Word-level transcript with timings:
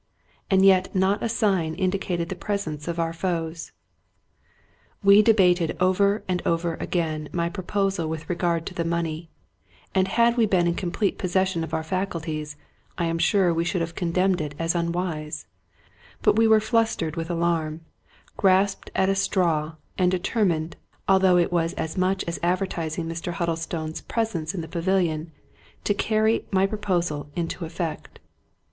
And 0.49 0.65
yet 0.65 0.95
not 0.95 1.21
a 1.21 1.29
sign 1.29 1.75
indi 1.75 1.99
cated 1.99 2.29
the 2.29 2.35
presence 2.35 2.87
of 2.87 2.99
our 2.99 3.13
foes. 3.13 3.71
We 5.03 5.21
debated 5.21 5.77
over 5.79 6.23
and 6.27 6.41
over 6.43 6.73
again 6.77 7.29
my 7.31 7.49
proposal 7.49 8.09
with 8.09 8.27
regard 8.27 8.65
to 8.65 8.73
the 8.73 8.83
money; 8.83 9.29
and 9.93 10.07
had 10.07 10.37
we 10.37 10.47
been 10.47 10.65
in 10.65 10.73
complete 10.73 11.19
possession 11.19 11.63
of 11.63 11.71
our 11.71 11.83
faculties, 11.83 12.55
I 12.97 13.05
am 13.05 13.19
sure 13.19 13.53
we 13.53 13.63
should 13.63 13.81
have 13.81 13.93
condemned 13.93 14.41
it 14.41 14.55
as 14.57 14.73
unwise; 14.73 15.45
but 16.23 16.35
we 16.35 16.47
were 16.47 16.59
flustered 16.59 17.15
with 17.15 17.29
alarm, 17.29 17.81
grasped 18.37 18.89
at 18.95 19.07
a 19.07 19.13
straw, 19.13 19.73
and 19.99 20.09
determined, 20.09 20.77
although 21.07 21.37
it 21.37 21.51
was 21.51 21.73
as 21.73 21.95
much 21.95 22.23
as 22.23 22.39
adver 22.41 22.65
tising 22.65 23.05
Mr. 23.05 23.33
Huddlestone's 23.33 24.01
presence 24.01 24.55
in 24.55 24.61
the 24.61 24.67
pavilion, 24.67 25.31
to 25.83 25.93
carry 25.93 26.45
my 26.49 26.65
proposal 26.65 27.29
into 27.35 27.65
effect. 27.65 28.17